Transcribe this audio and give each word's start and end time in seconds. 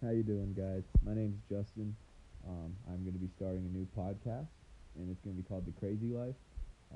How 0.00 0.16
you 0.16 0.24
doing, 0.24 0.56
guys? 0.56 0.88
My 1.04 1.12
name's 1.12 1.44
Justin. 1.44 1.92
Um, 2.48 2.72
I'm 2.88 3.04
going 3.04 3.12
to 3.12 3.20
be 3.20 3.28
starting 3.36 3.68
a 3.68 3.72
new 3.76 3.84
podcast, 3.92 4.48
and 4.96 5.12
it's 5.12 5.20
going 5.20 5.36
to 5.36 5.42
be 5.42 5.44
called 5.44 5.68
The 5.68 5.76
Crazy 5.76 6.08
Life. 6.08 6.40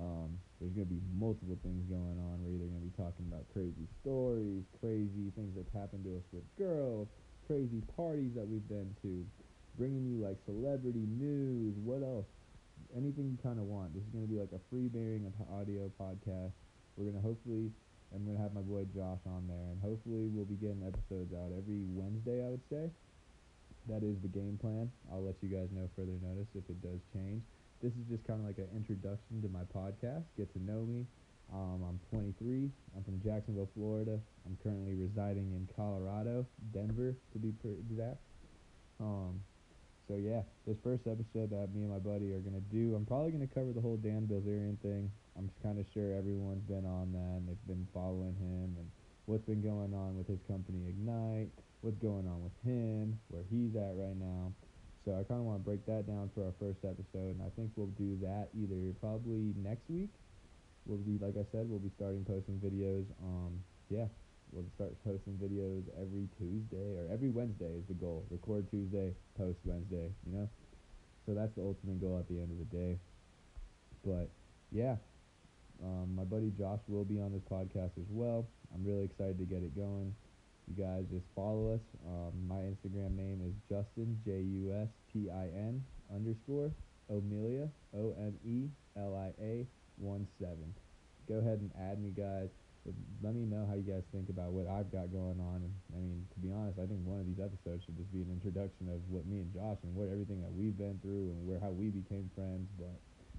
Um, 0.00 0.40
there's 0.56 0.72
going 0.72 0.88
to 0.88 0.94
be 0.96 1.04
multiple 1.12 1.60
things 1.60 1.84
going 1.84 2.16
on. 2.16 2.40
We're 2.40 2.56
either 2.56 2.64
going 2.64 2.80
to 2.80 2.88
be 2.88 2.96
talking 2.96 3.28
about 3.28 3.44
crazy 3.52 3.84
stories, 4.00 4.64
crazy 4.80 5.28
things 5.36 5.52
that's 5.52 5.68
happened 5.76 6.08
to 6.08 6.16
us 6.16 6.24
with 6.32 6.48
girls, 6.56 7.12
crazy 7.44 7.84
parties 7.92 8.32
that 8.40 8.48
we've 8.48 8.64
been 8.72 8.96
to, 9.04 9.20
bringing 9.76 10.08
you 10.08 10.24
like 10.24 10.40
celebrity 10.48 11.04
news. 11.04 11.76
What 11.84 12.00
else? 12.00 12.32
Anything 12.96 13.28
you 13.28 13.36
kind 13.44 13.60
of 13.60 13.68
want. 13.68 13.92
This 13.92 14.00
is 14.00 14.12
going 14.16 14.24
to 14.24 14.32
be 14.32 14.40
like 14.40 14.56
a 14.56 14.64
free 14.72 14.88
bearing 14.88 15.28
of 15.28 15.36
audio 15.52 15.92
podcast. 16.00 16.56
We're 16.96 17.04
going 17.04 17.20
to 17.20 17.26
hopefully 17.26 17.68
I'm 18.14 18.24
gonna 18.24 18.38
have 18.38 18.54
my 18.54 18.62
boy 18.62 18.86
Josh 18.94 19.18
on 19.26 19.50
there, 19.50 19.66
and 19.74 19.82
hopefully 19.82 20.30
we'll 20.30 20.46
be 20.46 20.54
getting 20.54 20.86
episodes 20.86 21.34
out 21.34 21.50
every 21.50 21.82
Wednesday. 21.90 22.46
I 22.46 22.48
would 22.48 22.62
say 22.70 22.86
that 23.90 24.06
is 24.06 24.16
the 24.22 24.30
game 24.30 24.56
plan. 24.60 24.90
I'll 25.10 25.26
let 25.26 25.34
you 25.42 25.50
guys 25.50 25.68
know 25.74 25.90
further 25.98 26.14
notice 26.22 26.48
if 26.54 26.64
it 26.70 26.80
does 26.80 27.02
change. 27.12 27.42
This 27.82 27.92
is 27.98 28.06
just 28.08 28.24
kind 28.24 28.40
of 28.40 28.46
like 28.46 28.58
an 28.58 28.70
introduction 28.72 29.42
to 29.42 29.48
my 29.50 29.66
podcast. 29.74 30.24
Get 30.38 30.52
to 30.54 30.62
know 30.62 30.86
me. 30.86 31.04
Um, 31.52 31.84
I'm 31.84 32.00
23. 32.08 32.70
I'm 32.96 33.04
from 33.04 33.20
Jacksonville, 33.20 33.68
Florida. 33.74 34.18
I'm 34.46 34.56
currently 34.62 34.94
residing 34.94 35.52
in 35.52 35.68
Colorado, 35.76 36.46
Denver 36.72 37.14
to 37.32 37.38
be 37.38 37.52
exact. 37.66 38.22
Um, 39.00 39.42
so 40.08 40.16
yeah, 40.16 40.42
this 40.66 40.76
first 40.84 41.06
episode 41.06 41.50
that 41.50 41.74
me 41.74 41.82
and 41.82 41.92
my 41.92 41.98
buddy 41.98 42.32
are 42.32 42.40
gonna 42.40 42.64
do, 42.72 42.94
I'm 42.94 43.06
probably 43.06 43.32
gonna 43.32 43.48
cover 43.48 43.72
the 43.72 43.80
whole 43.80 43.96
Dan 43.96 44.28
Bilzerian 44.28 44.78
thing. 44.80 45.10
I'm 45.36 45.50
kind 45.62 45.78
of 45.78 45.86
sure 45.92 46.14
everyone's 46.14 46.62
been 46.68 46.84
on 46.84 47.12
that 47.12 47.40
and 47.40 47.48
they've 47.48 47.66
been 47.66 47.88
following 47.92 48.36
him 48.36 48.76
and 48.78 48.88
what's 49.26 49.44
been 49.44 49.62
going 49.62 49.94
on 49.94 50.16
with 50.16 50.28
his 50.28 50.38
company 50.46 50.84
Ignite, 50.88 51.50
what's 51.80 51.98
going 51.98 52.28
on 52.28 52.42
with 52.44 52.56
him, 52.64 53.18
where 53.28 53.42
he's 53.50 53.74
at 53.76 53.96
right 53.96 54.16
now. 54.16 54.52
So 55.04 55.12
I 55.12 55.24
kind 55.24 55.40
of 55.40 55.44
want 55.44 55.60
to 55.60 55.64
break 55.64 55.84
that 55.86 56.06
down 56.06 56.30
for 56.34 56.44
our 56.44 56.56
first 56.58 56.80
episode, 56.80 57.36
and 57.36 57.42
I 57.44 57.52
think 57.56 57.72
we'll 57.76 57.92
do 58.00 58.16
that 58.24 58.48
either 58.56 58.96
probably 59.00 59.52
next 59.60 59.84
week. 59.88 60.08
We'll 60.86 60.98
be, 60.98 61.20
like 61.20 61.36
I 61.36 61.44
said, 61.52 61.68
we'll 61.68 61.80
be 61.80 61.92
starting 61.96 62.24
posting 62.24 62.56
videos. 62.56 63.04
Um, 63.20 63.60
yeah, 63.90 64.08
we'll 64.54 64.70
start 64.74 64.94
posting 65.04 65.34
videos 65.34 65.82
every 66.00 66.28
Tuesday 66.38 66.94
or 66.94 67.10
every 67.12 67.30
Wednesday 67.30 67.74
is 67.74 67.84
the 67.88 67.94
goal. 67.94 68.24
Record 68.30 68.70
Tuesday, 68.70 69.12
post 69.36 69.58
Wednesday, 69.64 70.14
you 70.24 70.32
know? 70.38 70.48
So 71.26 71.34
that's 71.34 71.52
the 71.56 71.62
ultimate 71.62 72.00
goal 72.00 72.18
at 72.18 72.28
the 72.28 72.38
end 72.38 72.50
of 72.54 72.58
the 72.58 72.70
day. 72.76 72.98
But 74.06 74.30
yeah, 74.70 74.96
um, 75.82 76.14
my 76.14 76.22
buddy 76.22 76.52
Josh 76.56 76.80
will 76.86 77.04
be 77.04 77.18
on 77.18 77.32
this 77.32 77.42
podcast 77.50 77.98
as 77.98 78.08
well. 78.10 78.46
I'm 78.72 78.84
really 78.84 79.04
excited 79.04 79.38
to 79.38 79.44
get 79.44 79.62
it 79.62 79.74
going. 79.74 80.14
You 80.68 80.84
guys 80.84 81.04
just 81.10 81.26
follow 81.34 81.74
us. 81.74 81.80
Um, 82.06 82.32
my 82.46 82.62
Instagram 82.62 83.16
name 83.16 83.42
is 83.44 83.54
Justin 83.68 84.18
J 84.24 84.40
U 84.40 84.72
S 84.72 84.88
T 85.12 85.28
I 85.30 85.44
N 85.52 85.84
underscore 86.14 86.70
Omelia 87.10 87.68
O 87.94 88.14
M 88.18 88.34
E 88.46 88.68
L 88.96 89.14
I 89.16 89.32
A 89.42 89.66
one 89.98 90.26
seven. 90.38 90.74
Go 91.28 91.36
ahead 91.36 91.60
and 91.60 91.70
add 91.80 92.02
me, 92.02 92.10
guys 92.10 92.48
let 93.24 93.32
me 93.32 93.48
know 93.48 93.64
how 93.64 93.74
you 93.74 93.86
guys 93.86 94.04
think 94.12 94.28
about 94.28 94.52
what 94.52 94.68
I've 94.68 94.92
got 94.92 95.08
going 95.08 95.40
on. 95.40 95.64
I 95.64 95.96
mean, 95.96 96.28
to 96.36 96.38
be 96.44 96.52
honest, 96.52 96.76
I 96.76 96.84
think 96.84 97.00
one 97.08 97.16
of 97.16 97.24
these 97.24 97.40
episodes 97.40 97.80
should 97.88 97.96
just 97.96 98.12
be 98.12 98.20
an 98.20 98.28
introduction 98.28 98.92
of 98.92 99.00
what 99.08 99.24
me 99.24 99.40
and 99.40 99.48
Josh 99.56 99.80
and 99.80 99.96
what 99.96 100.12
everything 100.12 100.44
that 100.44 100.52
we've 100.52 100.76
been 100.76 101.00
through 101.00 101.32
and 101.32 101.48
where 101.48 101.56
how 101.56 101.72
we 101.72 101.88
became 101.88 102.28
friends. 102.36 102.68
But 102.76 102.92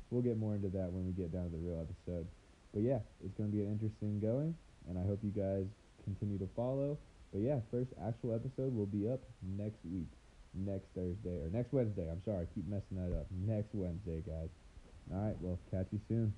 we'll 0.09 0.25
get 0.25 0.41
more 0.41 0.57
into 0.57 0.73
that 0.73 0.89
when 0.89 1.05
we 1.05 1.13
get 1.13 1.29
down 1.29 1.45
to 1.45 1.53
the 1.53 1.61
real 1.61 1.77
episode. 1.77 2.25
But 2.73 2.81
yeah, 2.81 3.05
it's 3.21 3.37
going 3.37 3.53
to 3.53 3.55
be 3.55 3.61
an 3.61 3.69
interesting 3.69 4.17
going, 4.17 4.57
and 4.89 4.97
I 4.97 5.05
hope 5.05 5.21
you 5.21 5.29
guys 5.31 5.69
continue 6.03 6.41
to 6.41 6.49
follow. 6.57 6.97
But 7.29 7.45
yeah, 7.45 7.61
first 7.69 7.93
actual 8.01 8.33
episode 8.33 8.73
will 8.73 8.89
be 8.89 9.05
up 9.05 9.21
next 9.41 9.79
week, 9.85 10.09
next 10.53 10.89
Thursday 10.97 11.37
or 11.37 11.53
next 11.53 11.69
Wednesday. 11.69 12.09
I'm 12.09 12.21
sorry, 12.25 12.43
I 12.43 12.47
keep 12.57 12.65
messing 12.65 12.97
that 12.97 13.13
up. 13.13 13.29
Next 13.29 13.69
Wednesday, 13.73 14.25
guys. 14.25 14.49
All 15.13 15.21
right, 15.21 15.37
well, 15.39 15.59
catch 15.69 15.87
you 15.91 16.01
soon. 16.09 16.33